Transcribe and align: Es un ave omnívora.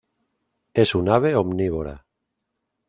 Es 0.83 0.95
un 1.01 1.09
ave 1.17 1.31
omnívora. 1.43 1.95